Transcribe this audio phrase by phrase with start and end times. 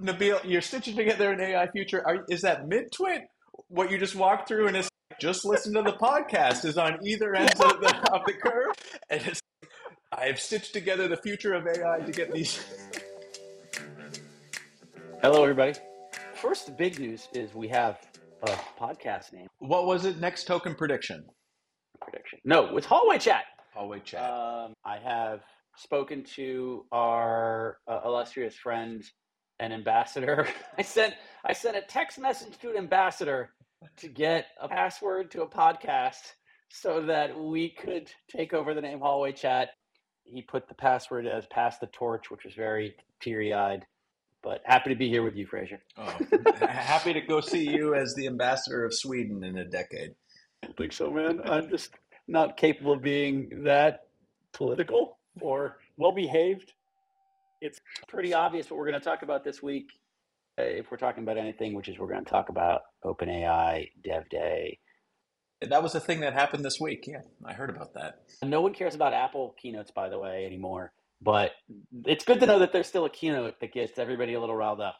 [0.00, 2.06] Nabeel, you're stitching together an AI future.
[2.06, 3.22] Are, is that mid twit?
[3.68, 7.34] What you just walked through, and it's just listen to the podcast is on either
[7.34, 8.74] end of the, of the curve,
[9.08, 9.40] and it's
[10.12, 12.62] I've stitched together the future of AI to get these.
[15.22, 15.72] Hello, everybody.
[16.34, 17.98] First, the big news is we have
[18.42, 20.20] a podcast name What was it?
[20.20, 21.24] Next token prediction.
[22.02, 22.38] prediction.
[22.44, 23.44] No, it's Hallway Chat.
[23.74, 24.30] Hallway chat.
[24.30, 25.40] Um, I have
[25.76, 29.02] spoken to our uh, illustrious friend
[29.60, 30.46] and ambassador.
[30.78, 31.14] I sent
[31.44, 33.50] I sent a text message to an ambassador
[33.98, 36.32] to get a password to a podcast
[36.68, 39.70] so that we could take over the name Hallway Chat.
[40.24, 43.86] He put the password as pass the torch, which was very teary eyed.
[44.42, 45.80] But happy to be here with you, Fraser.
[45.96, 46.18] oh,
[46.60, 50.10] happy to go see you as the ambassador of Sweden in a decade.
[50.64, 51.40] I think so, man.
[51.44, 51.90] I'm just
[52.28, 54.00] not capable of being that
[54.52, 56.72] political or well behaved.
[57.60, 59.86] It's pretty obvious what we're going to talk about this week.
[60.58, 64.28] uh, If we're talking about anything, which is we're going to talk about OpenAI Dev
[64.28, 64.78] Day.
[65.62, 67.04] That was a thing that happened this week.
[67.06, 68.16] Yeah, I heard about that.
[68.44, 70.92] No one cares about Apple keynotes, by the way, anymore.
[71.22, 71.52] But
[72.04, 74.82] it's good to know that there's still a keynote that gets everybody a little riled
[74.82, 74.96] up.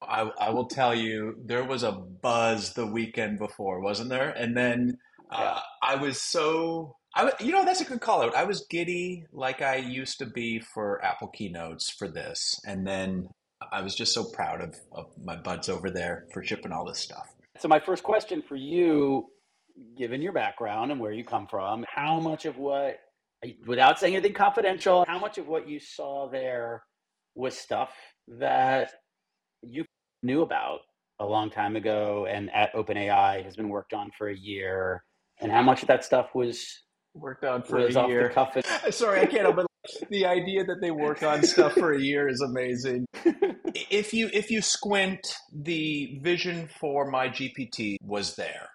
[0.00, 4.30] I, I will tell you, there was a buzz the weekend before, wasn't there?
[4.30, 4.96] And then
[5.30, 5.60] uh, Yeah.
[5.82, 8.34] I was so, I, you know, that's a good call out.
[8.34, 12.60] I was giddy like I used to be for Apple keynotes for this.
[12.66, 13.28] And then
[13.72, 17.00] I was just so proud of, of my buds over there for shipping all this
[17.00, 17.28] stuff.
[17.58, 19.26] So my first question for you,
[19.96, 22.98] given your background and where you come from, how much of what,
[23.66, 26.82] without saying anything confidential, how much of what you saw there
[27.34, 27.90] was stuff
[28.28, 28.92] that
[29.62, 29.84] you
[30.22, 30.80] knew about
[31.20, 35.02] a long time ago and at OpenAI has been worked on for a year,
[35.40, 36.82] and how much of that stuff was
[37.20, 38.28] Worked on for a year.
[38.28, 38.56] the cuff?
[38.56, 39.66] And, Sorry, I can't help but
[40.10, 43.06] the idea that they work on stuff for a year is amazing.
[43.90, 45.20] If you if you squint,
[45.54, 48.70] the vision for my GPT was there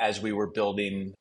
[0.00, 1.14] as we were building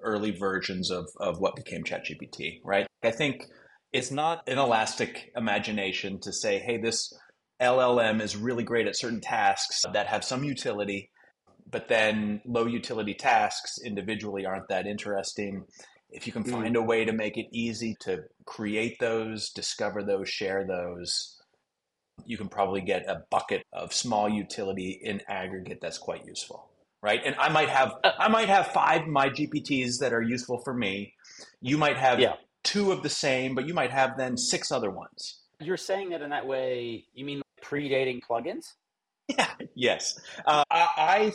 [0.00, 2.86] early versions of, of what became ChatGPT, right?
[3.04, 3.44] I think
[3.92, 7.12] it's not an elastic imagination to say, hey, this
[7.60, 11.10] LLM is really great at certain tasks that have some utility,
[11.72, 15.64] but then low utility tasks individually aren't that interesting.
[16.10, 16.52] If you can Mm.
[16.52, 21.40] find a way to make it easy to create those, discover those, share those,
[22.26, 26.68] you can probably get a bucket of small utility in aggregate that's quite useful.
[27.00, 27.20] Right.
[27.24, 31.14] And I might have I might have five my GPTs that are useful for me.
[31.60, 32.36] You might have Yeah.
[32.62, 35.40] two of the same, but you might have then six other ones.
[35.58, 38.74] You're saying that in that way, you mean predating plugins?
[39.36, 39.46] Yeah.
[39.74, 40.20] Yes.
[40.44, 41.32] Uh, I,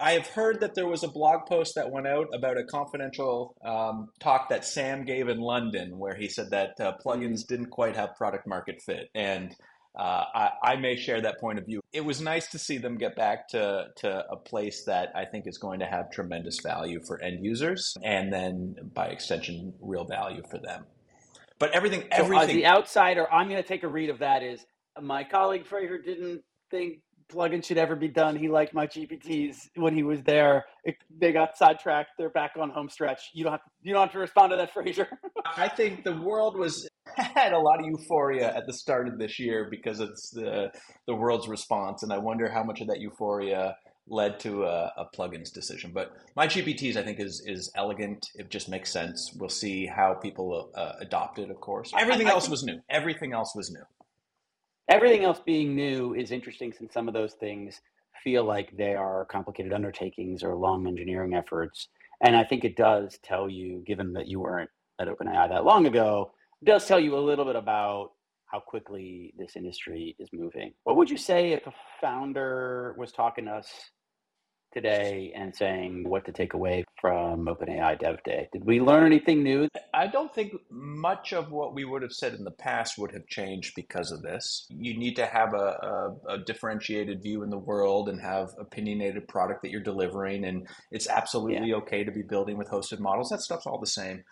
[0.00, 3.54] I have heard that there was a blog post that went out about a confidential
[3.62, 7.94] um, talk that Sam gave in London, where he said that uh, plugins didn't quite
[7.94, 9.54] have product market fit, and
[9.96, 11.82] uh, I, I may share that point of view.
[11.92, 15.46] It was nice to see them get back to to a place that I think
[15.46, 20.42] is going to have tremendous value for end users, and then by extension, real value
[20.50, 20.86] for them.
[21.58, 22.56] But everything, So as everything.
[22.56, 24.42] the outsider, I'm going to take a read of that.
[24.42, 24.64] Is
[25.00, 26.98] my colleague Fraser didn't think
[27.28, 28.36] plugins should ever be done.
[28.36, 30.64] He liked my GPTs when he was there.
[30.84, 32.10] It, they got sidetracked.
[32.18, 33.30] They're back on home stretch.
[33.32, 35.08] You don't have to, you don't have to respond to that, Fraser.
[35.56, 39.38] I think the world was had a lot of euphoria at the start of this
[39.38, 40.70] year because it's the
[41.06, 45.06] the world's response, and I wonder how much of that euphoria led to a, a
[45.16, 45.90] plugins decision.
[45.94, 48.26] But my GPTs, I think, is is elegant.
[48.34, 49.32] It just makes sense.
[49.38, 51.50] We'll see how people uh, adopt it.
[51.50, 52.80] Of course, everything I else think- was new.
[52.90, 53.82] Everything else was new.
[54.88, 57.80] Everything else being new is interesting since some of those things
[58.22, 61.88] feel like they are complicated undertakings or long engineering efforts.
[62.22, 65.86] And I think it does tell you, given that you weren't at OpenAI that long
[65.86, 68.12] ago, does tell you a little bit about
[68.46, 70.72] how quickly this industry is moving.
[70.84, 73.68] What would you say if a founder was talking to us
[74.74, 78.48] today and saying what to take away from OpenAI Dev Day?
[78.52, 79.68] Did we learn anything new?
[79.94, 83.26] I don't think much of what we would have said in the past would have
[83.26, 84.66] changed because of this.
[84.68, 89.28] You need to have a, a, a differentiated view in the world and have opinionated
[89.28, 93.28] product that you're delivering, and it's absolutely okay to be building with hosted models.
[93.30, 94.24] That stuff's all the same.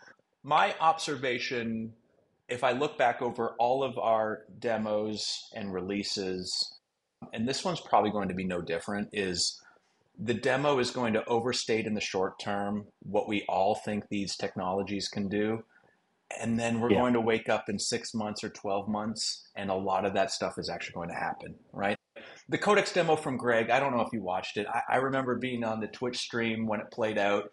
[0.42, 1.92] My observation,
[2.48, 6.78] if I look back over all of our demos and releases,
[7.32, 9.61] and this one's probably going to be no different, is
[10.18, 14.36] the demo is going to overstate in the short term what we all think these
[14.36, 15.64] technologies can do.
[16.40, 17.00] And then we're Yeah.
[17.00, 20.30] going to wake up in six months or 12 months, and a lot of that
[20.30, 21.96] stuff is actually going to happen, right?
[22.48, 24.66] The Codex demo from Greg, I don't know if you watched it.
[24.66, 27.50] I, I remember being on the Twitch stream when it played out,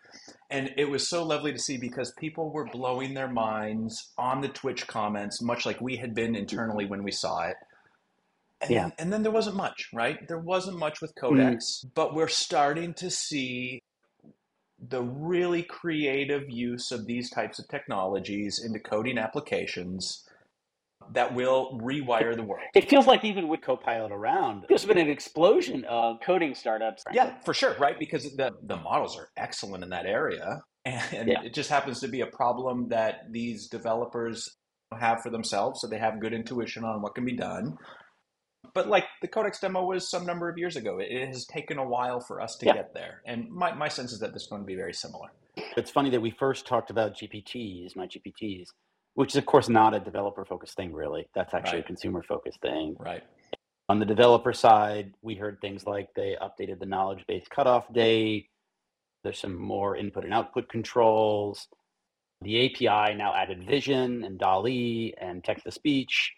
[0.50, 4.50] and it was so lovely to see because people were blowing their minds on the
[4.50, 7.58] Twitch comments, much like we had been internally when we saw it
[8.62, 8.90] And, Yeah.
[8.98, 10.28] and then there wasn't much, right?
[10.28, 11.28] There wasn't much with hmm.
[11.28, 13.80] Codex, but we're starting to see
[14.82, 20.26] the really creative use of these types of technologies into coding applications
[21.12, 22.64] that will rewire the world.
[22.76, 27.04] It feels like even with Copilot around, there's been an explosion of coding startups.
[27.12, 27.98] Yeah, for sure, right?
[27.98, 30.62] Because the, the models are excellent in that area.
[30.86, 31.42] And Yeah.
[31.44, 34.48] it just happens to be a problem that these developers
[34.98, 35.82] have for themselves.
[35.82, 37.78] So they have good intuition on what can be done.
[38.74, 41.88] But like the Codex demo was some number of years ago, it has taken a
[41.88, 42.74] while for us to Yeah.
[42.74, 43.22] get there.
[43.26, 45.30] And my, my sense is that this is going to be very similar.
[45.76, 48.68] It's funny that we first talked about GPTs, my GPTs,
[49.16, 51.28] which is of course not a developer focused thing, really.
[51.34, 51.86] That's actually Right.
[51.86, 52.96] a consumer focused thing.
[53.00, 53.24] Right.
[53.90, 58.50] On the developer side, we heard things like they updated the knowledge base cutoff date.
[59.24, 61.68] There's some more input and output controls.
[62.42, 66.34] The API now added vision and DALL-E and text to speech.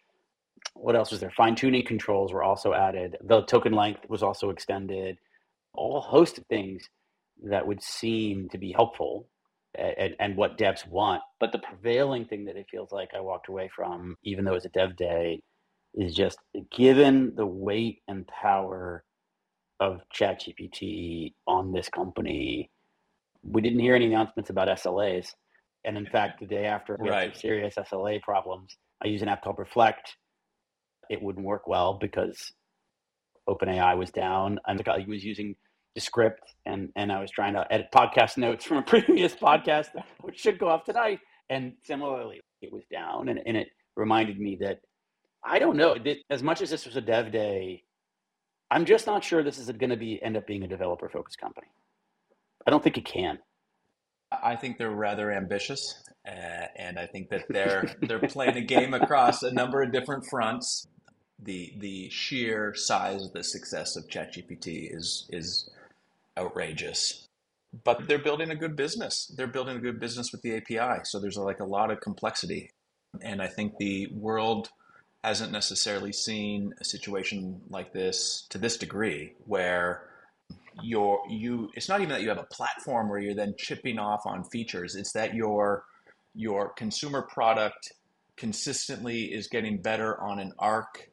[0.74, 1.32] What else was there?
[1.32, 3.18] Fine tuning controls were also added.
[3.22, 5.18] The token length was also extended.
[5.76, 6.84] A whole host of things
[7.44, 9.28] that would seem to be helpful
[9.76, 11.22] and, and what devs want.
[11.40, 14.56] But the prevailing thing that it feels like I walked away from, even though it
[14.56, 15.42] was a dev day,
[15.94, 16.38] is just
[16.72, 19.04] given the weight and power
[19.80, 22.70] of ChatGPT on this company,
[23.44, 25.34] we didn't hear any announcements about SLAs.
[25.84, 29.28] And in fact, the day after we had some serious SLA problems, I use an
[29.28, 30.16] app called Reflect.
[31.12, 32.54] It wouldn't work well because
[33.48, 34.60] OpenAI was down.
[34.66, 35.56] And I was using
[35.94, 39.90] Descript and, and I was trying to edit podcast notes from a previous podcast,
[40.22, 41.20] which should go off tonight.
[41.50, 43.30] And similarly, it was down.
[43.30, 44.80] And, and it reminded me that
[45.44, 45.96] I don't know.
[46.30, 47.84] As much as this was a dev day,
[48.70, 51.40] I'm just not sure this is going to be end up being a developer focused
[51.40, 51.68] company.
[52.66, 53.40] I don't think it can.
[54.32, 58.94] I think they're rather ambitious, uh, and I think that they're they're playing a game
[58.94, 60.88] across a number of different fronts.
[61.44, 65.70] The the sheer size of the success of ChatGPT is is
[66.38, 67.28] outrageous,
[67.84, 69.34] but they're building a good business.
[69.36, 72.72] They're building a good business with the API, so there's like a lot of complexity,
[73.22, 74.70] and I think the world
[75.24, 80.08] hasn't necessarily seen a situation like this to this degree where
[80.82, 84.22] your you it's not even that you have a platform where you're then chipping off
[84.26, 84.96] on features.
[84.96, 85.84] It's that your
[86.34, 87.92] your consumer product
[88.38, 91.11] consistently is getting better on an arc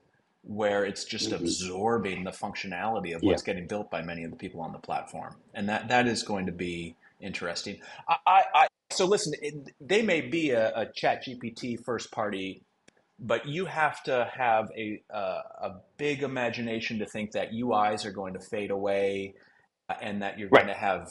[0.49, 1.33] where it's just Mhm.
[1.33, 5.37] absorbing the functionality of what's getting built by many of the people on the platform
[5.55, 7.79] and that that is going to be interesting
[8.09, 12.63] i i, I so listen it, they may be a, a chat gpt first party
[13.21, 18.13] but you have to have a, a, a big imagination to think that UIs are
[18.13, 19.35] going to fade away
[19.91, 20.61] uh, and that you're Right.
[20.61, 21.09] going to have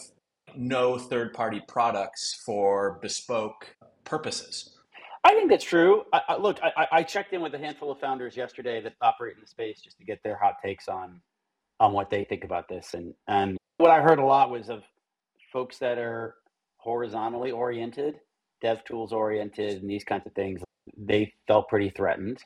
[0.55, 3.75] no third party products for bespoke
[4.05, 4.76] purposes.
[5.23, 6.03] I think that's true.
[6.13, 9.35] I, I, look, I, I- checked in with a handful of founders yesterday that operate
[9.35, 11.21] in the space just to get their hot takes on
[11.79, 12.93] on what they think about this.
[12.93, 14.83] And and what I heard a lot was of
[15.53, 16.35] folks that are
[16.77, 18.19] horizontally oriented,
[18.61, 20.61] dev tools oriented, and these kinds of things.
[20.97, 22.39] They felt pretty threatened.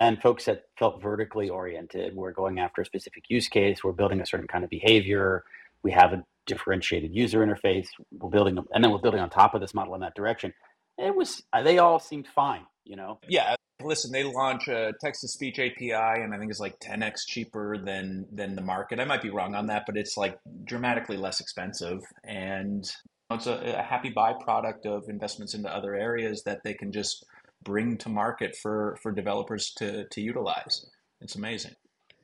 [0.00, 3.82] And folks that felt vertically oriented were going after a specific use case.
[3.82, 5.44] We're building a certain kind of behavior.
[5.82, 7.88] We have a differentiated user interface.
[8.12, 10.52] We're building, and then we're building on top of this model in that direction
[10.98, 15.20] it was uh, they all seemed fine you know Yeah, listen, they launch a text
[15.22, 19.00] to speech API and I think it's like 10x cheaper than than the market.
[19.00, 22.90] I might be wrong on that, but it's like dramatically less expensive and
[23.30, 27.24] it's a, a happy byproduct of investments into other areas that they can just
[27.62, 30.86] bring to market for for developers to to utilize.
[31.20, 31.74] It's amazing.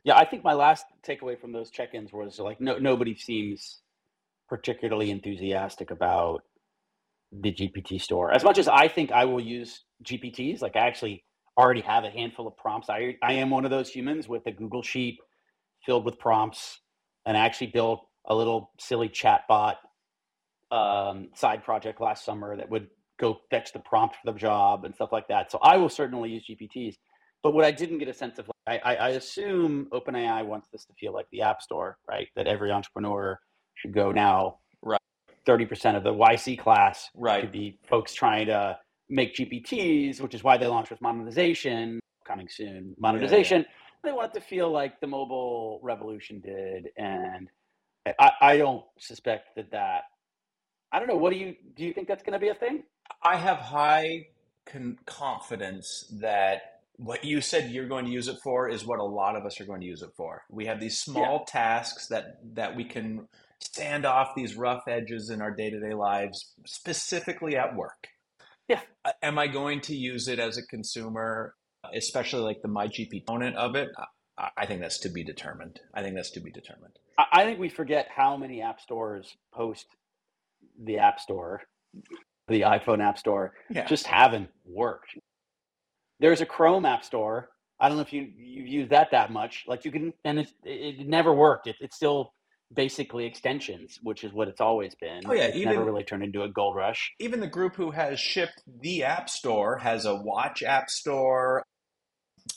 [0.05, 3.81] yeah i think my last takeaway from those check-ins was like no nobody seems
[4.49, 6.45] particularly enthusiastic about
[7.41, 11.25] the gpt store as much as i think i will use gpts like i actually
[11.59, 14.53] already have a handful of prompts i i am one of those humans with a
[14.53, 15.19] google sheet
[15.85, 16.81] filled with prompts
[17.27, 19.77] and i actually built a little silly chat bot
[20.73, 22.89] um, side project last summer that would
[23.21, 25.51] go fetch the prompt for the job and stuff like that.
[25.51, 26.97] So I will certainly use GPTs.
[27.43, 30.85] But what I didn't get a sense of, I, I, I assume OpenAI wants this
[30.87, 32.29] to feel like the App Store, right?
[32.37, 33.39] That every entrepreneur
[33.75, 34.59] should go now.
[35.43, 35.53] Right.
[35.53, 37.41] Thirty percent of the YC class Right.
[37.43, 42.49] could be folks trying to make GPTs, which is why they launched with monetization coming
[42.49, 42.95] soon.
[42.99, 43.65] Monetization.
[44.05, 47.49] They want it to feel like the mobile revolution did, and
[48.19, 50.03] I, I don't suspect that that.
[50.93, 51.17] I don't know.
[51.17, 51.85] What do you do?
[51.85, 52.83] You think that's going to be a thing?
[53.23, 54.27] I have high
[54.67, 59.05] con- confidence that what you said you're going to use it for is what a
[59.05, 60.43] lot of us are going to use it for.
[60.51, 63.29] We have these small tasks that that we can
[63.63, 68.09] sand off these rough edges in our day-to-day lives, specifically at work.
[68.69, 68.81] Yeah.
[69.23, 71.55] Am I going to use it as a consumer,
[71.95, 73.89] especially like the MyGP component of it?
[73.99, 74.07] I-
[74.57, 75.81] I think that's to be determined.
[75.93, 76.99] I think that's to be determined.
[77.19, 79.87] I think we forget how many app stores post
[80.83, 81.61] the App Store,
[82.49, 83.87] the iPhone App Store, yeah.
[83.87, 85.19] just haven't worked.
[86.19, 87.51] There's a Chrome App Store.
[87.79, 89.65] I don't know if you you use that that much.
[89.67, 91.67] Like you can, and it it never worked.
[91.67, 92.33] It, it's still
[92.75, 95.23] basically extensions, which is what it's always been.
[95.27, 97.13] Oh yeah, it's even, never really turned into a gold rush.
[97.21, 101.65] Even the group who has shipped the App Store has a Watch App Store,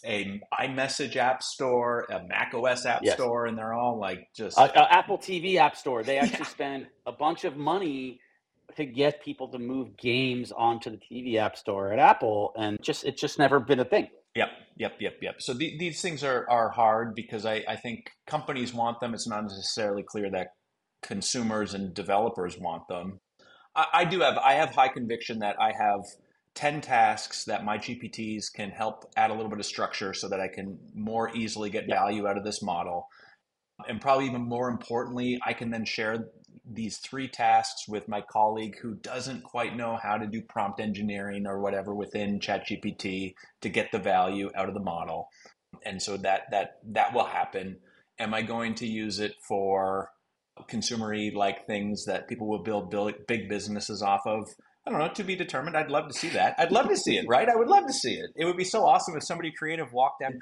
[0.06, 3.16] a iMessage App Store, a Mac OS App yes.
[3.16, 6.04] Store, and they're all like just uh, uh, Apple TV App Store.
[6.04, 6.46] They actually yeah.
[6.46, 8.20] spend a bunch of money
[8.78, 13.06] to get people to move games onto the TV App Store at Apple, and just
[13.06, 14.10] it's just never been a thing.
[14.36, 15.42] Yep, yep, yep, yep.
[15.42, 19.14] So the, these things are are hard because I, I think companies want them.
[19.14, 20.48] It's not necessarily clear that
[21.02, 23.20] consumers and developers want them.
[23.76, 26.02] I, I do have I have high conviction that I have
[26.56, 30.40] 10 tasks that my GPTs can help add a little bit of structure so that
[30.40, 33.08] I can more easily get value out of this model.
[33.90, 36.30] And probably even more importantly, I can then share
[36.70, 41.46] these three tasks with my colleague who doesn't quite know how to do prompt engineering
[41.46, 45.30] or whatever within ChatGPT to get the value out of the model.
[45.86, 47.78] And so that that that will happen.
[48.18, 50.10] Am I going to use it for
[50.70, 52.94] consumery like things that people will build
[53.28, 54.48] big businesses off of?
[54.88, 55.76] I don't know, to be determined.
[55.76, 56.56] I'd love to see that.
[56.60, 57.50] I'd love to see it, right?
[57.50, 58.30] I would love to see it.
[58.36, 60.40] It would be so awesome if somebody creative walked down.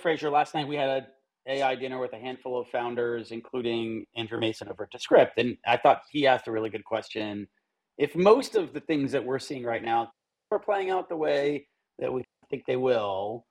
[0.00, 1.06] Fraser, last night we had a
[1.46, 5.76] AI dinner with a handful of founders, including Andrew Mason over at Descript, and I
[5.76, 7.46] thought he asked a really good question.
[7.98, 10.10] If most of the things that we're seeing right now
[10.50, 11.66] are playing out the way
[11.98, 13.46] that we think they will,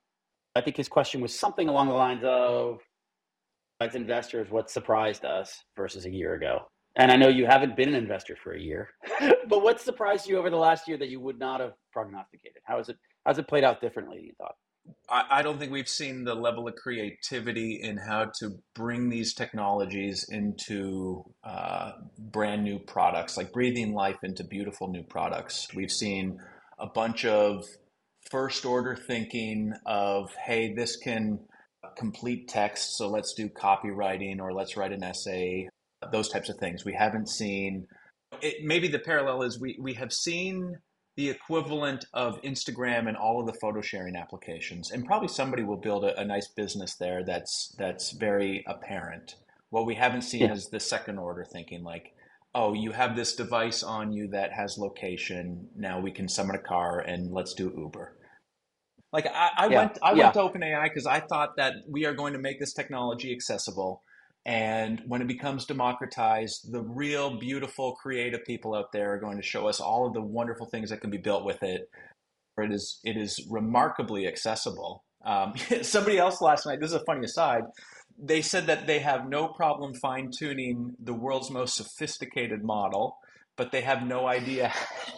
[0.56, 2.80] I think his question was something along the lines of,
[3.82, 6.60] as investors, what surprised us versus a year ago?
[6.98, 8.90] And I know you haven't been an investor for a year,
[9.50, 12.62] but what surprised you over the last year that you would not have prognosticated?
[12.64, 12.96] How is it?
[13.25, 14.56] How's it played out differently you thought?
[15.10, 20.25] I, don't think we've seen the level of creativity in how to bring these technologies
[20.30, 25.68] into uh, brand new products, like breathing life into beautiful new products.
[25.75, 26.39] We've seen
[26.80, 27.65] a bunch of
[28.32, 31.39] first order thinking of, hey, this can
[31.98, 35.70] complete text, so let's do copywriting or let's write an essay
[36.12, 36.86] those types of things.
[36.86, 37.88] We haven't seen
[38.42, 40.77] it, maybe the parallel is we, we have seen
[41.15, 45.77] the equivalent of Instagram and all of the photo sharing applications, and probably somebody will
[45.77, 49.36] build a, a nice business there that's that's very apparent.
[49.69, 50.53] What we haven't seen yeah.
[50.53, 52.13] is the second order thinking, like,
[52.53, 55.67] oh, you have this device on you that has location.
[55.75, 58.17] Now we can summon a car and let's do Uber.
[59.12, 59.77] Like I, I yeah.
[59.77, 60.24] went, I yeah.
[60.24, 64.03] went to OpenAI because I thought that we are going to make this technology accessible
[64.46, 69.44] and when it becomes democratized, the real beautiful, creative people out there are going to
[69.44, 71.90] show us all of the wonderful things that can be built with it.
[72.58, 75.04] It is it is remarkably accessible.
[75.25, 76.80] Um, somebody else last night.
[76.80, 77.64] This is a funny aside.
[78.18, 83.18] They said that they have no problem fine tuning the world's most sophisticated model,
[83.58, 84.72] but they have no idea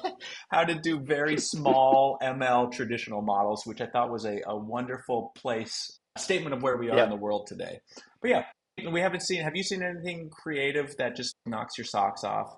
[0.50, 5.34] how to do very small ML traditional models, which I thought was a, a wonderful
[5.36, 7.03] place statement of where we are yeah.
[7.03, 7.81] in the world today.
[8.22, 8.43] But yeah,
[8.91, 9.41] we haven't seen.
[9.41, 12.55] Have you seen anything creative that just knocks your socks off?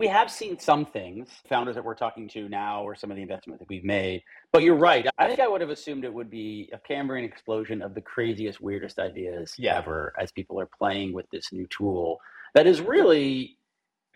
[0.00, 3.22] We have seen some things, founders that we're talking to now, or some of the
[3.22, 4.22] investment that we've made.
[4.52, 5.06] But you're right.
[5.18, 8.60] I think I would have assumed it would be a Cambrian explosion of the craziest,
[8.60, 9.76] weirdest ideas yeah.
[9.76, 12.18] ever as people are playing with this new tool
[12.54, 13.58] that is really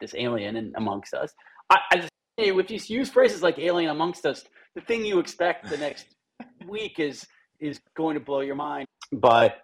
[0.01, 1.33] this alien in, amongst us.
[1.69, 4.45] I, I just, if you use phrases like alien amongst us,
[4.75, 6.07] the thing you expect the next
[6.69, 7.27] week is
[7.61, 8.87] is going to blow your mind.
[9.13, 9.59] But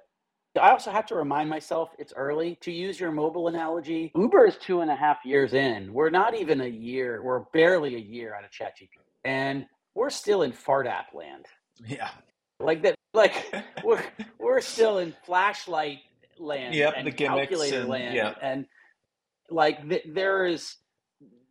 [0.58, 2.56] I also have to remind myself it's early.
[2.62, 5.92] To use your mobile analogy, Uber is two and a half years in.
[5.92, 8.98] We're not even a year, we're barely a year out of ChatGPT.
[9.24, 11.46] And we're still in fart app land.
[11.86, 12.10] Yeah.
[12.60, 14.02] Like that like we're
[14.38, 15.98] we're still in flashlight
[16.38, 18.14] land yep, and the calculator and, land.
[18.14, 18.34] Yeah.
[18.40, 18.66] And
[19.50, 20.76] like th- there is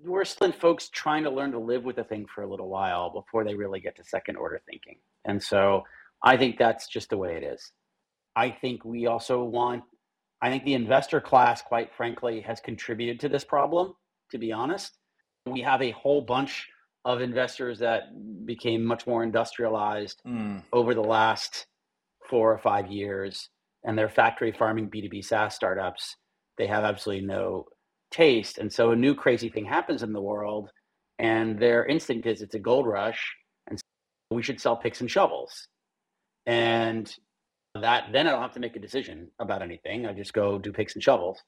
[0.03, 2.69] we're still in folks trying to learn to live with a thing for a little
[2.69, 4.97] while before they really get to second order thinking.
[5.25, 5.83] And so
[6.23, 7.71] I think that's just the way it is.
[8.38, 9.84] I think we also want,
[10.44, 13.94] I think the investor class, quite frankly, has contributed to this problem,
[14.29, 14.96] to be honest.
[15.48, 16.67] We have a whole bunch
[17.03, 18.03] of investors that
[18.46, 20.62] became much more industrialized mm.
[20.72, 21.65] over the last
[22.29, 23.50] four or five years,
[23.84, 26.15] and they're factory farming B2B SaaS startups.
[26.60, 27.65] They have absolutely no
[28.12, 28.60] taste.
[28.60, 30.70] And so a new crazy thing happens in the world,
[31.17, 33.36] and their instinct is it's a gold rush,
[33.67, 35.67] and so we should sell picks and shovels.
[36.46, 37.12] And
[37.81, 40.05] that then I don't have to make a decision about anything.
[40.05, 41.39] I just go do picks and shovels.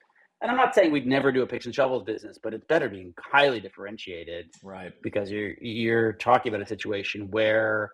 [0.41, 2.87] And I'm not saying we'd never do a picks and shovels business, but it's better
[2.87, 4.93] being highly differentiated, right?
[5.03, 7.91] Because you're you're talking about a situation where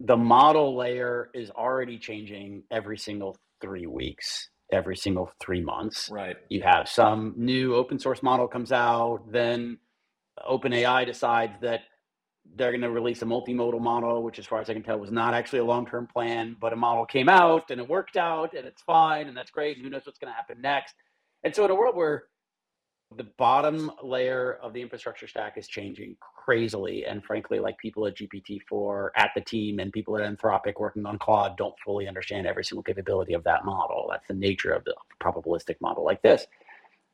[0.00, 6.10] the model layer is already changing every single three weeks, every single three months.
[6.10, 6.36] Right.
[6.50, 9.78] You have some new open source model comes out, then
[10.46, 11.80] OpenAI decides that
[12.54, 15.10] they're going to release a multimodal model, which, as far as I can tell, was
[15.10, 18.54] not actually a long term plan, but a model came out and it worked out
[18.54, 19.76] and it's fine and that's great.
[19.76, 20.94] And Who knows what's going to happen next?
[21.44, 22.24] And so, in a world where
[23.16, 28.16] the bottom layer of the infrastructure stack is changing crazily, and frankly, like people at
[28.16, 32.64] GPT-4 at the team and people at Anthropic working on Claude don't fully understand every
[32.64, 34.08] single capability of that model.
[34.10, 36.46] That's the nature of the probabilistic model like this.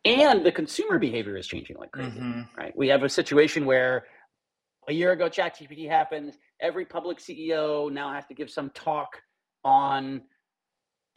[0.04, 2.42] And the consumer behavior is changing like crazy, mm-hmm.
[2.58, 2.76] right?
[2.76, 4.04] We have a situation where
[4.88, 6.34] a year ago ChatGPT happens.
[6.60, 9.20] Every public CEO now has to give some talk
[9.64, 10.22] on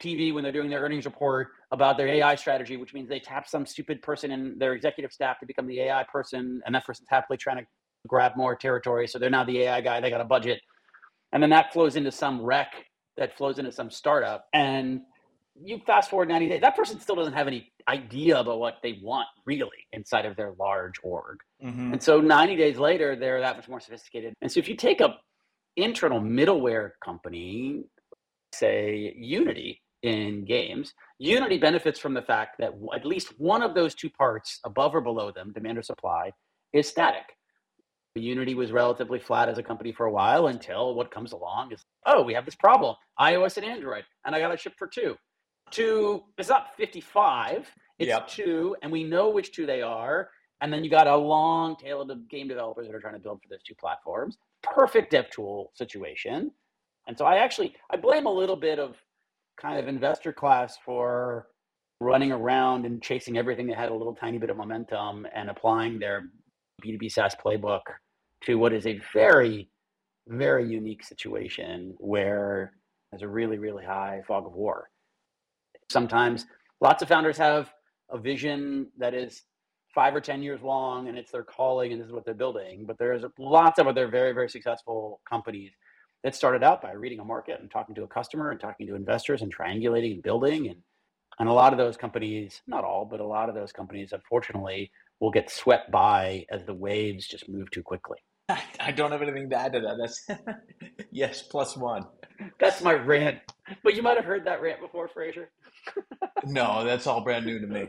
[0.02, 3.48] TV when they're doing their earnings report about their AI strategy, which means they tap
[3.48, 7.08] some stupid person in their executive staff to become the AI person, and that person's
[7.10, 7.64] happily trying to
[8.06, 9.08] grab more territory.
[9.08, 10.00] So they're now the AI guy.
[10.00, 10.60] They got a budget,
[11.32, 12.72] and then that flows into some rec
[13.16, 15.00] that flows into some startup, and
[15.64, 16.60] you fast forward 90 days.
[16.60, 20.52] That person still doesn't have any idea about what they want really inside of their
[20.58, 21.40] large org.
[21.64, 21.94] Mm-hmm.
[21.94, 24.34] And so 90 days later, they're that much more sophisticated.
[24.42, 25.16] And so if you take a
[25.76, 27.84] internal middleware company,
[28.52, 33.94] say Unity in games, Unity benefits from the fact that at least one of those
[33.94, 36.32] two parts, above or below them, demand or supply,
[36.72, 37.36] is static.
[38.14, 41.84] Unity was relatively flat as a company for a while until what comes along is,
[42.06, 45.16] oh, we have this problem, iOS and Android, and I got to ship for two
[45.70, 47.68] to it's not 55
[47.98, 48.28] it's yep.
[48.28, 50.30] two and we know which two they are
[50.60, 53.40] and then you got a long tail of game developers that are trying to build
[53.42, 54.38] for those two platforms.
[54.62, 56.50] Perfect dev tool situation.
[57.06, 58.96] And so i actually i blame a little bit of
[59.60, 61.46] kind of investor class for
[62.00, 65.98] running around and chasing everything that had a little tiny bit of momentum and applying
[65.98, 66.30] their
[66.84, 67.82] b2b saas playbook
[68.44, 69.70] to what is a very
[70.28, 72.74] very unique situation where
[73.10, 74.90] there's a really really high fog of war
[75.90, 76.46] Sometimes
[76.80, 77.70] lots of founders have
[78.10, 79.42] a vision that is
[79.94, 82.84] five or 10 years long and it's their calling and this is what they're building.
[82.86, 85.72] But there's lots of other very, very successful companies
[86.22, 88.94] that started out by reading a market and talking to a customer and talking to
[88.94, 90.68] investors and triangulating and building.
[90.68, 90.82] And,
[91.38, 94.90] and a lot of those companies, not all, but a lot of those companies, unfortunately,
[95.20, 98.18] will get swept by as the waves just move too quickly.
[98.80, 99.96] I don't have anything to add to that.
[99.98, 100.26] That's
[101.10, 102.06] yes, plus one.
[102.58, 103.38] That's my rant.
[103.82, 105.50] But you might have heard that rant before, Fraser.
[106.44, 107.88] no, that's all brand new to me.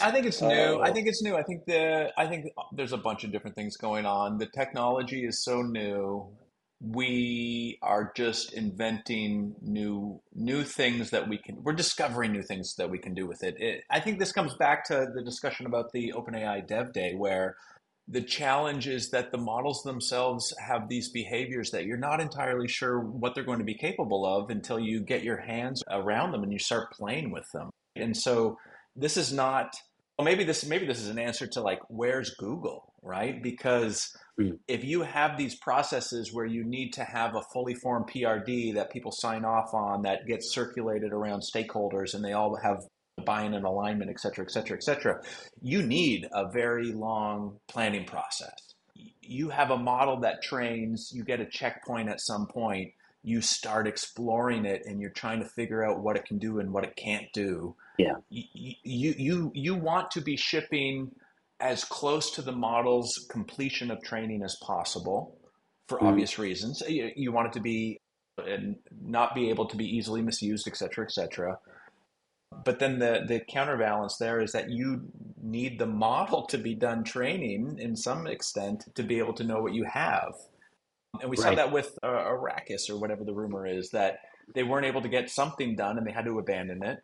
[0.00, 0.80] I think it's new.
[0.80, 0.92] I oh.
[0.92, 1.36] think it's new.
[1.36, 4.38] I think the I think there's a bunch of different things going on.
[4.38, 6.28] The technology is so new.
[6.80, 11.62] We are just inventing new new things that we can.
[11.62, 13.56] We're discovering new things that we can do with it.
[13.60, 17.56] it I think this comes back to the discussion about the OpenAI Dev Day, where
[18.08, 23.00] the challenge is that the models themselves have these behaviors that you're not entirely sure
[23.00, 26.52] what they're going to be capable of until you get your hands around them and
[26.52, 27.70] you start playing with them.
[27.94, 28.58] And so
[28.96, 29.74] this is not
[30.18, 33.40] well maybe this maybe this is an answer to like where's Google, right?
[33.42, 34.58] Because mm.
[34.66, 38.90] if you have these processes where you need to have a fully formed PRD that
[38.90, 42.78] people sign off on that gets circulated around stakeholders and they all have
[43.22, 45.20] buy-in and alignment, et cetera, et cetera, et cetera,
[45.60, 48.74] you need a very long planning process.
[49.20, 53.86] You have a model that trains, you get a checkpoint at some point, you start
[53.86, 56.96] exploring it and you're trying to figure out what it can do and what it
[56.96, 57.76] can't do.
[57.98, 58.14] Yeah.
[58.28, 61.12] You you you, you want to be shipping
[61.60, 65.38] as close to the model's completion of training as possible
[65.88, 66.08] for mm.
[66.08, 66.82] obvious reasons.
[66.88, 68.00] You, you want it to be
[68.38, 71.58] and not be able to be easily misused, et cetera, et cetera
[72.64, 75.02] but then the the counterbalance there is that you
[75.42, 79.60] need the model to be done training in some extent to be able to know
[79.60, 80.34] what you have.
[81.20, 81.48] And we right.
[81.48, 84.20] saw that with uh, arrakis or whatever the rumor is that
[84.54, 87.02] they weren't able to get something done and they had to abandon it.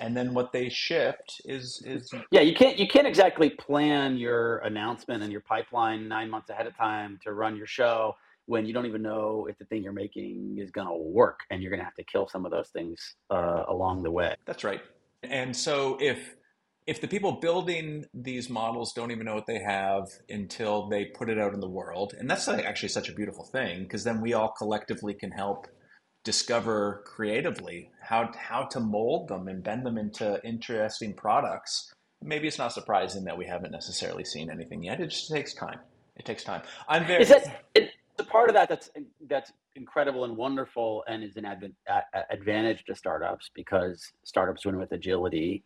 [0.00, 4.58] And then what they shipped is is yeah you can't you can't exactly plan your
[4.58, 8.16] announcement and your pipeline nine months ahead of time to run your show
[8.48, 11.62] when you don't even know if the thing you're making is going to work and
[11.62, 14.34] you're going to have to kill some of those things uh, along the way.
[14.46, 14.80] That's right.
[15.22, 16.34] And so if
[16.86, 21.28] if the people building these models don't even know what they have until they put
[21.28, 24.32] it out in the world and that's actually such a beautiful thing because then we
[24.32, 25.66] all collectively can help
[26.24, 31.92] discover creatively how how to mold them and bend them into interesting products.
[32.22, 35.00] Maybe it's not surprising that we haven't necessarily seen anything yet.
[35.00, 35.80] It just takes time.
[36.16, 36.62] It takes time.
[36.88, 38.90] I'm very is that, the part of that that's
[39.28, 41.72] that's incredible and wonderful and is an adv-
[42.30, 45.64] advantage to startups because startups win with agility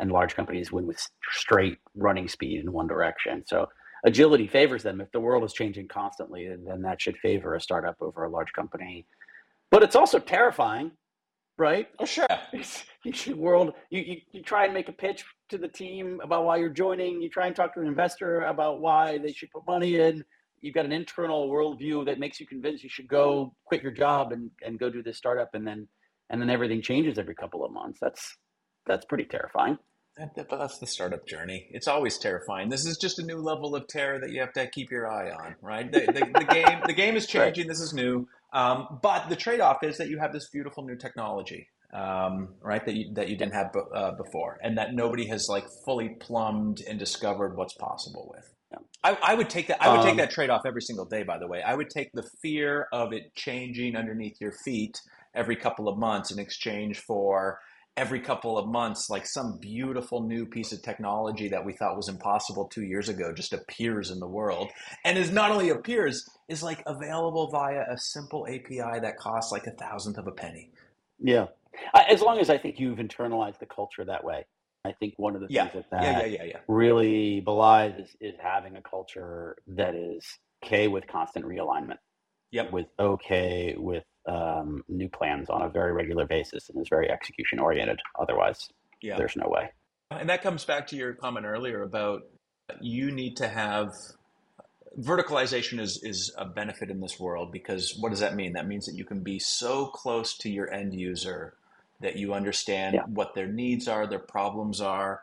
[0.00, 0.98] and large companies win with
[1.30, 3.68] straight running speed in one direction so
[4.04, 5.00] agility favors them.
[5.00, 8.52] If the world is changing constantly, then that should favor a startup over a large
[8.52, 9.06] company.
[9.70, 10.92] But it's also terrifying,
[11.56, 11.88] right?
[11.98, 12.26] Oh, sure.
[13.04, 16.56] you world, you, you, you try and make a pitch to the team about why
[16.56, 17.22] you're joining.
[17.22, 20.24] You try and talk to an investor about why they should put money in.
[20.62, 24.32] You've got an internal worldview that makes you convinced you should go quit your job
[24.32, 25.88] and, and go do this startup, and then
[26.30, 27.98] and then everything changes every couple of months.
[28.00, 28.36] That's
[28.86, 29.78] that's pretty terrifying.
[30.18, 31.68] But that's the startup journey.
[31.70, 32.68] It's always terrifying.
[32.68, 35.30] This is just a new level of terror that you have to keep your eye
[35.30, 35.90] on, right?
[35.90, 37.64] The, the, the game, the game is changing.
[37.64, 37.68] Right.
[37.68, 41.68] This is new, um, but the trade-off is that you have this beautiful new technology,
[41.94, 42.84] um, right?
[42.84, 46.82] That you, that you didn't have uh, before, and that nobody has like fully plumbed
[46.86, 48.52] and discovered what's possible with.
[49.04, 49.82] I, I, would take that.
[49.82, 51.22] I would um, take that trade-off every single day.
[51.22, 55.00] By the way, I would take the fear of it changing underneath your feet
[55.34, 57.58] every couple of months in exchange for
[57.96, 62.08] every couple of months, like some beautiful new piece of technology that we thought was
[62.08, 64.70] impossible two years ago just appears in the world.
[65.04, 69.66] And is not only appears, is like available via a simple API that costs like
[69.66, 70.70] a thousandth of a penny.
[71.18, 71.48] Yeah.
[71.94, 74.46] As long as I think you've internalized the culture that way.
[74.84, 78.34] I think one of the things that that yeah, yeah, yeah, really belies is, is
[78.42, 80.24] having a culture that is
[80.64, 81.98] okay with constant realignment.
[82.50, 82.72] Yep.
[82.72, 87.60] With okay with um, new plans on a very regular basis and is very execution
[87.60, 88.00] oriented.
[88.20, 88.68] Otherwise,
[89.00, 89.16] yeah.
[89.16, 89.70] there's no way.
[90.10, 92.22] Uh, and that comes back to your comment earlier about
[92.68, 93.88] uh, you need to have
[94.58, 94.62] uh,
[95.00, 98.52] verticalization is is a benefit in this world because what does that mean?
[98.54, 101.54] That means that you can be so close to your end user
[102.02, 103.02] that you understand yeah.
[103.06, 105.20] what their needs are, their problems are,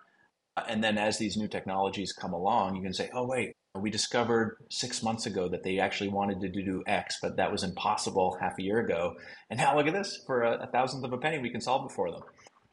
[0.58, 3.89] uh, and then as these new technologies come along, you can say, "Oh wait, we
[3.89, 8.38] discovered six months ago that they actually wanted to do X, but that was impossible
[8.39, 9.15] half a year ago.
[9.50, 11.89] And now look at this for a, a thousandth of a penny, we can solve
[11.89, 12.22] it for them.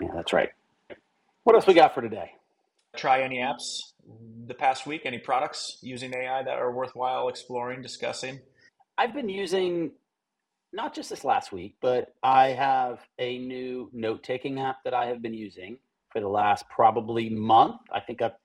[0.01, 0.51] Yeah, that's right.
[1.45, 2.33] What else we got for today?
[2.97, 3.81] Try any apps
[4.47, 5.03] the past week?
[5.05, 8.41] Any products using AI that are worthwhile exploring, discussing?
[8.99, 9.93] I've been using
[10.77, 15.07] not just this last week, but I have a new note taking app that I
[15.07, 15.79] have been using
[16.13, 17.81] for the last probably month.
[17.91, 18.37] I think I've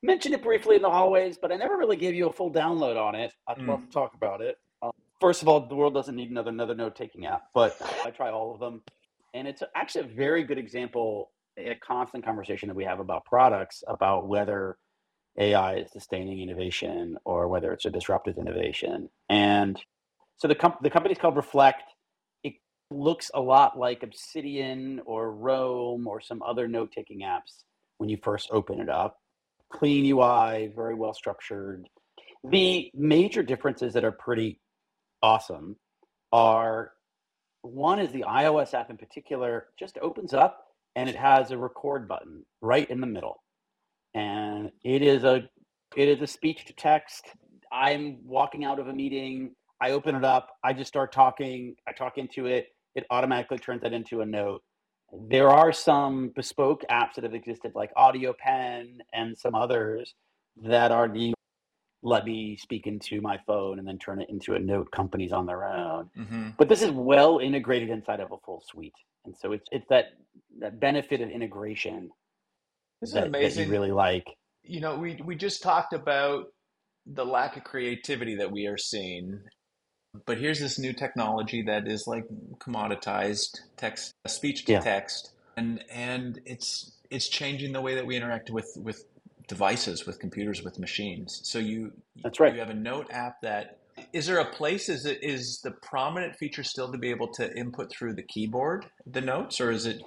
[0.00, 2.96] mentioned it briefly in the hallways, but I never really gave you a full download
[2.96, 3.34] on it.
[3.48, 3.68] I'd mm.
[3.68, 4.58] love to talk about it.
[4.80, 8.10] Um, first of all, the world doesn't need another another note taking app, but I
[8.10, 8.82] try all of them,
[9.34, 11.30] and it's actually a very good example.
[11.58, 14.78] A constant conversation that we have about products, about whether
[15.38, 19.10] AI is sustaining innovation or whether it's a disruptive innovation.
[19.28, 19.78] And
[20.36, 21.84] so the com- the company's called Reflect.
[22.42, 22.54] It
[22.90, 27.64] looks a lot like Obsidian or Roam or some other note taking apps
[27.98, 29.18] when you first open it up
[29.72, 31.88] clean UI, very well structured.
[32.48, 34.60] The major differences that are pretty
[35.22, 35.76] awesome
[36.30, 36.92] are
[37.62, 40.64] one is the iOS app in particular just opens up
[40.94, 43.42] and it has a record button right in the middle.
[44.14, 45.48] And it is a
[45.96, 47.26] it is a speech to text.
[47.72, 51.92] I'm walking out of a meeting, I open it up, I just start talking, I
[51.92, 54.62] talk into it, it automatically turns that into a note
[55.12, 60.14] there are some bespoke apps that have existed, like AudioPen and some others,
[60.64, 61.34] that are the
[62.04, 65.46] let me speak into my phone and then turn it into a note companies on
[65.46, 66.10] their own.
[66.18, 66.48] Mm-hmm.
[66.58, 68.94] But this is well integrated inside of a full suite.
[69.24, 70.06] And so it's it's that
[70.58, 72.10] that benefit of integration
[73.02, 73.64] Isn't that, amazing?
[73.64, 74.26] that you really like.
[74.64, 76.46] You know, we we just talked about
[77.06, 79.40] the lack of creativity that we are seeing
[80.26, 82.24] but here's this new technology that is like
[82.58, 84.80] commoditized text, uh, speech to yeah.
[84.80, 89.04] text, and and it's it's changing the way that we interact with with
[89.48, 91.40] devices, with computers, with machines.
[91.44, 92.52] So you that's right.
[92.52, 93.78] You have a note app that
[94.12, 97.54] is there a place is it is the prominent feature still to be able to
[97.56, 100.00] input through the keyboard the notes or is it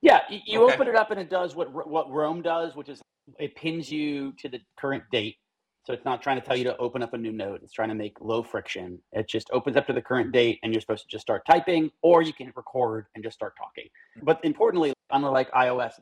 [0.00, 0.74] yeah you okay.
[0.74, 3.02] open it up and it does what what Roam does which is
[3.38, 5.36] it pins you to the current date
[5.86, 7.60] so it's not trying to tell you to open up a new note.
[7.62, 8.98] It's trying to make low friction.
[9.12, 11.92] It just opens up to the current date and you're supposed to just start typing
[12.02, 13.88] or you can record and just start talking.
[14.22, 15.92] But importantly, unlike iOS,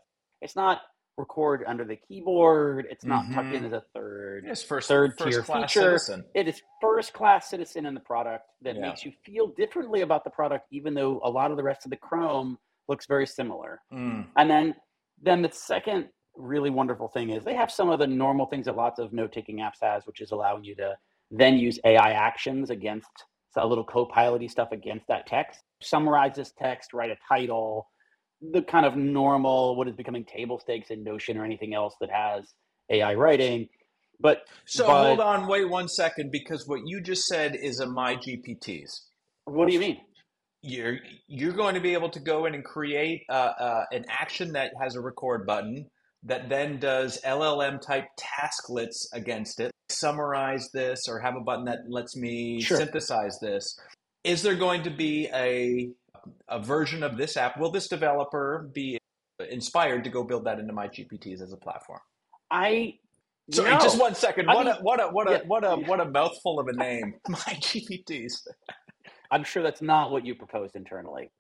[0.41, 0.81] it's not
[1.19, 2.87] record under the keyboard.
[2.91, 3.35] It's not mm-hmm.
[3.35, 5.99] tucked in as a third it's first, third first tier feature.
[5.99, 6.25] Citizen.
[6.35, 8.89] It is first class citizen in the product that yeah.
[8.89, 11.91] makes you feel differently about the product, even though a lot of the rest of
[11.91, 12.57] the Chrome
[12.89, 13.83] looks very similar.
[13.93, 14.29] Mm.
[14.37, 14.75] And then
[15.23, 18.77] then the second really wonderful thing is they have some of the normal things that
[18.77, 20.95] lots of note-taking apps has, which is allowing you to
[21.31, 23.11] then use AI actions against
[23.57, 25.61] a little co-piloty stuff against that text.
[25.81, 27.89] Summarize this text, write a title,
[28.53, 32.11] the kind of normal what is becoming table stakes in Notion or anything else that
[32.11, 32.53] has
[32.91, 33.69] AI writing.
[34.21, 37.87] But so but, hold on, wait one second, because what you just said is a
[37.87, 38.91] my GPTs.
[39.45, 39.99] What do you mean?
[40.63, 44.53] You're you're going to be able to go in and create uh, uh, an action
[44.53, 45.87] that has a record button
[46.25, 49.71] that then does LLM type tasklets against it.
[49.91, 52.79] summarize this or have a button that lets me Sure.
[52.79, 53.79] synthesize this.
[54.25, 55.91] Is there going to be a
[56.49, 57.59] a version of this app?
[57.59, 58.99] Will this developer be
[59.51, 62.01] inspired to go build that into my GPTs as a platform?
[62.51, 62.99] I
[63.51, 63.79] Sorry, no.
[63.79, 64.47] just one second.
[64.47, 65.41] What mean- a what a what a yeah.
[65.47, 67.15] what a what a mouthful of a name.
[67.29, 68.47] My GPTs.
[69.31, 71.31] I'm sure that's not what you proposed internally.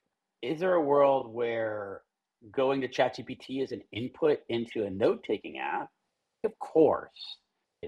[0.43, 2.03] Is there a world where
[2.53, 5.89] going to ChatGPT as an input into a note-taking app?
[6.45, 7.39] Of course,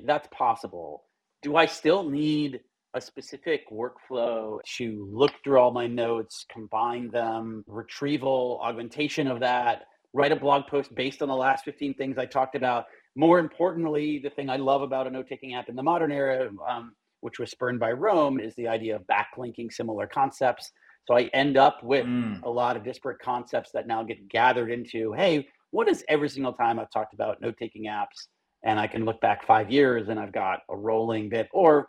[0.05, 1.05] that's possible.
[1.43, 2.61] Do I still need
[2.95, 9.83] a specific workflow to look through all my notes, combine them, retrieval, augmentation of that,
[10.15, 12.87] write a blog post based on the last 15 things I talked about?
[13.15, 16.95] More importantly, the thing I love about a note-taking app in the modern era, um,
[17.21, 20.71] which was spurned by Roam, is the idea of backlinking similar concepts.
[21.07, 22.43] So I end up with Mm.
[22.43, 26.53] a lot of disparate concepts that now get gathered into hey, what is every single
[26.53, 28.29] time I've talked about note taking apps?
[28.65, 31.49] And I can look back five years and I've got a rolling bit.
[31.53, 31.89] Or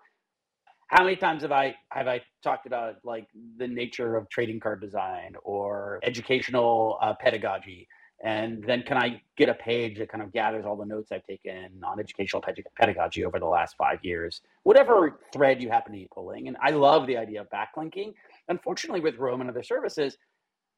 [0.90, 3.28] how many times have I have I talked about like
[3.58, 7.88] the nature of trading card design or educational uh, pedagogy?
[8.24, 11.26] And then can I get a page that kind of gathers all the notes I've
[11.26, 14.42] taken on educational ped- pedagogy over the last five years?
[14.64, 16.48] Whatever thread you happen to be pulling.
[16.48, 18.14] And I love the idea of backlinking.
[18.50, 20.18] Unfortunately, with Roam and other services,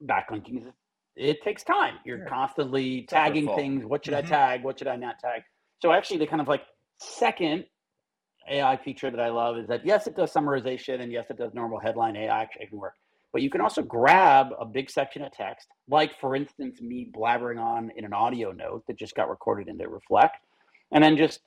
[0.03, 0.73] backlinking is
[1.15, 1.99] it takes time.
[2.05, 2.29] You're Yeah.
[2.29, 3.85] constantly It's tagging things.
[3.85, 4.17] What should Mhm.
[4.17, 4.63] I tag?
[4.63, 5.43] What should I not tag?
[5.81, 6.65] So actually, the kind of like
[6.99, 7.65] second
[8.49, 11.53] AI feature that I love is that yes, it does summarization and yes, it does
[11.53, 12.95] normal headline AI actually can work.
[13.33, 17.59] But you can also grab a big section of text, like for instance, me blabbering
[17.59, 20.37] on in an audio note that just got recorded into Reflect,
[20.91, 21.41] and then just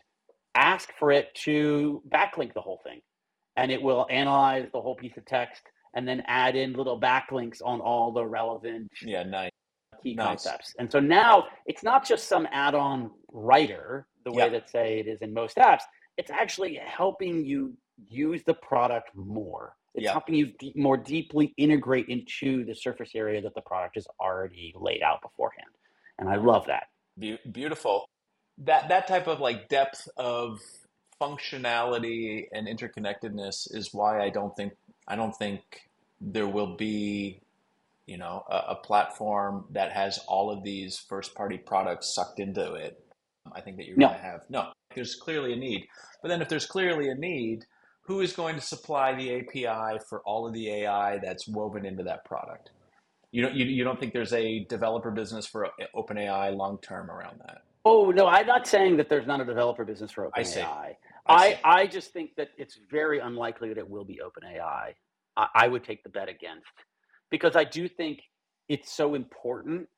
[0.55, 3.01] ask for it to backlink the whole thing.
[3.57, 5.63] And it will analyze the whole piece of text
[5.95, 9.51] and then add in little backlinks on all the relevant Yeah, nice.
[10.03, 10.27] key Nice.
[10.27, 10.75] concepts.
[10.79, 14.49] And so now it's not just some add-on writer, the way Yeah.
[14.51, 15.83] that say it is in most apps.
[16.17, 17.77] It's actually helping you
[18.09, 19.77] use the product more.
[19.95, 20.13] It's Yeah.
[20.13, 24.73] helping you de- more deeply integrate into the surface area that the product is already
[24.77, 25.71] laid out beforehand.
[26.19, 26.89] And I love that.
[27.19, 28.09] Be- beautiful.
[28.59, 30.61] That that type of like depth of
[31.21, 34.73] functionality and interconnectedness is why I don't think
[35.09, 35.63] I don't think
[36.21, 37.41] there will be,
[38.07, 42.75] you know, a, a platform that has all of these first party products sucked into
[42.75, 43.03] it.
[43.53, 44.09] I think that you're No.
[44.09, 44.73] going to have no.
[44.95, 45.87] There's clearly a need,
[46.23, 47.65] but then if there's clearly a need,
[48.03, 52.03] who is going to supply the API for all of the AI that's woven into
[52.05, 52.71] that product?
[53.33, 57.41] You don't you, you don't think there's a developer business for OpenAI long term around
[57.47, 57.63] that?
[57.85, 60.29] Oh no, I'm not saying that there's not a developer business for.
[60.31, 60.95] OpenAI.
[61.27, 64.95] I I, just think that it's very unlikely that it will be OpenAI.
[65.37, 66.67] I, I would take the bet against
[67.31, 68.21] because I do think
[68.69, 69.89] it's so important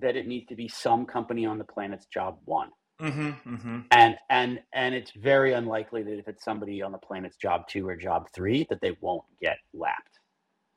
[0.00, 2.70] that it needs to be some company on the planet's job one.
[3.00, 3.80] Mm-hmm, mm-hmm.
[3.90, 7.88] And and and it's very unlikely that if it's somebody on the planet's job two
[7.88, 10.20] or job three, that they won't get lapped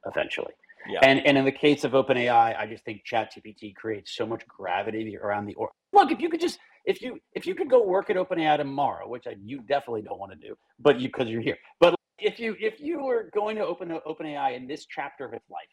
[0.06, 0.54] eventually.
[0.90, 1.00] Yeah.
[1.04, 5.18] And and in the case of OpenAI, I just think ChatGPT creates so much gravity
[5.18, 6.12] around the or look.
[6.12, 9.28] If you could just if you if you could go work at OpenAI tomorrow, which
[9.28, 11.58] I, you definitely don't want to do, but you because you're here.
[11.80, 15.48] But if you if you were going to open OpenAI in this chapter of its
[15.50, 15.68] life,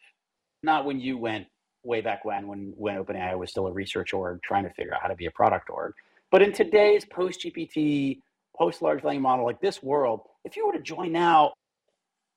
[0.61, 1.47] not when you went
[1.83, 5.01] way back when when when OpenAI was still a research org trying to figure out
[5.01, 5.93] how to be a product org,
[6.31, 8.19] but in today's post GPT,
[8.55, 11.53] post large language model like this world, if you were to join now,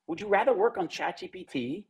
[0.07, 1.85] would you rather work on ChatGPT?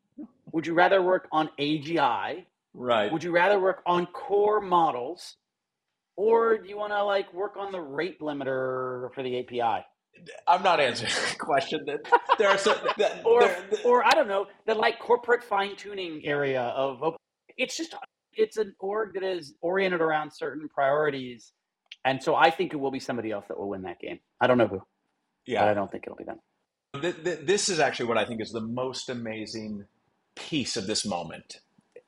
[0.52, 2.46] Would you rather work on AGI?
[2.72, 3.12] Right.
[3.12, 5.36] Would you rather work on core models?
[6.18, 9.84] Or do you want to like work on the rate limiter for the API?
[10.48, 11.84] I'm not answering the question.
[11.86, 12.00] That
[12.38, 16.22] there are so that, Or there- or I don't know, the like corporate fine tuning
[16.24, 17.14] area of
[17.56, 17.94] it's just
[18.34, 21.52] it's an org that is oriented around certain priorities.
[22.04, 24.18] And so I think it will be somebody else that will win that game.
[24.40, 24.82] I don't know who,
[25.46, 25.60] yeah.
[25.60, 26.40] but I don't think it'll be them.
[27.00, 29.84] Th- th- this is actually what I think is the most amazing
[30.34, 31.60] piece of this moment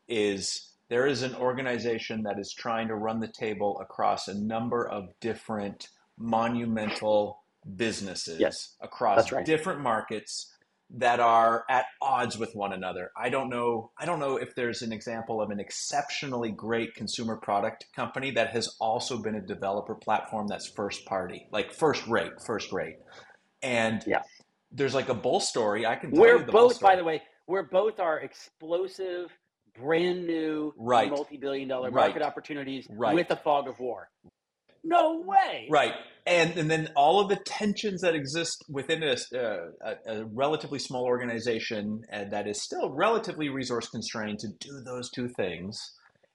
[0.09, 4.87] is there is an organization that is trying to run the table across a number
[4.87, 7.43] of different monumental
[7.77, 9.47] businesses Yes, across right.
[9.47, 10.53] different markets
[10.93, 13.13] that are at odds with one another.
[13.17, 17.37] I don't know I don't know if there's an example of an exceptionally great consumer
[17.37, 22.33] product company that has also been a developer platform that's first party, like first rate,
[22.45, 22.97] first rate.
[23.63, 24.23] And Yeah.
[24.73, 25.87] there's like a bull story.
[25.87, 29.31] I can tell We're you the bull both, by the way, we're both are explosive,
[29.81, 31.11] brand new, Right.
[31.11, 32.07] multi-billion dollar Right.
[32.07, 33.15] market opportunities Right.
[33.15, 34.09] with a fog of war.
[34.83, 35.69] No way.
[35.71, 35.93] Right,
[36.27, 40.79] and and then all of the tensions that exist within a, uh, a, a relatively
[40.79, 45.79] small organization and that is still relatively resource constrained to do those two things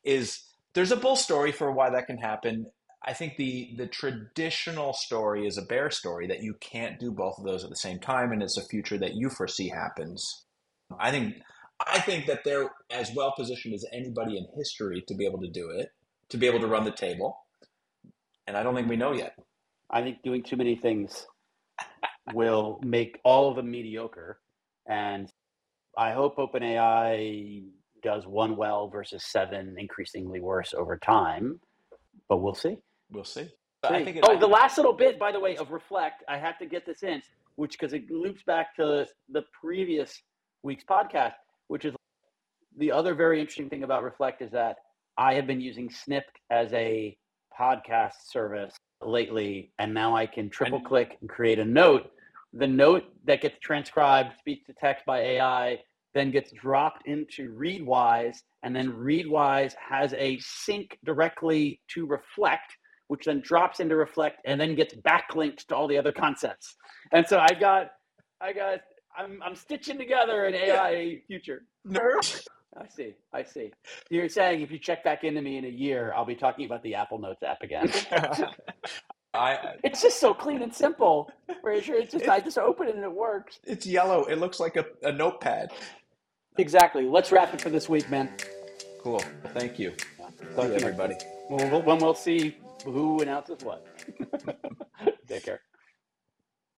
[0.04, 0.44] is
[0.76, 2.68] there's a bull story for why that can happen.
[3.04, 7.40] I think the the traditional story is a bear story that you can't do both
[7.40, 10.46] of those at the same time, and it's a future that you foresee happens.
[11.00, 11.36] I think
[11.80, 15.50] I think that they're as well positioned as anybody in history to be able to
[15.50, 15.90] do it,
[16.30, 17.38] to be able to run the table,
[18.48, 19.38] and I don't think we know yet.
[19.90, 21.26] I think doing too many things
[22.34, 24.40] will make all of them mediocre,
[24.88, 25.32] and
[25.98, 27.64] I hope OpenAI
[28.04, 31.60] does one well versus seven increasingly worse over time,
[32.30, 32.78] but we'll see.
[33.12, 33.50] We'll see.
[33.84, 36.24] I think it, oh, the last little bit, by the way, of reflect.
[36.28, 37.22] I have to get this in,
[37.56, 40.22] which because it loops back to the previous
[40.64, 41.34] week's podcast,
[41.68, 41.94] which is
[42.78, 44.78] the other very interesting thing about reflect is that
[45.18, 47.18] I have been using Snipd as a
[47.58, 52.12] podcast service lately, and now I can triple click and create a note.
[52.54, 55.80] The note that gets transcribed, speech to text by AI,
[56.14, 62.72] then gets dropped into Readwise, and then Readwise has a sync directly to Reflect,
[63.08, 66.76] which then drops into Reflect and then gets backlinks to all the other concepts.
[67.12, 67.92] And so I got,
[68.42, 68.80] I got,
[69.18, 71.64] I'm, I'm stitching together an AI future.
[71.88, 72.42] Nerd.
[72.78, 73.14] I see.
[73.34, 73.72] I see.
[74.10, 76.84] You're saying if you check back into me in a year, I'll be talking about
[76.84, 77.90] the Apple Notes app again.
[79.34, 81.30] I, it's just so clean and simple.
[81.82, 83.60] Sure it's just I just open it and it works.
[83.66, 84.26] It's yellow.
[84.26, 85.72] It looks like a, a notepad.
[86.58, 87.06] Exactly.
[87.06, 88.30] Let's wrap it for this week, man.
[89.02, 89.22] Cool.
[89.54, 89.94] Thank you.
[90.56, 91.16] Thank you, everybody.
[91.50, 93.86] Well, when we'll see who announces what.
[95.28, 95.62] Take care.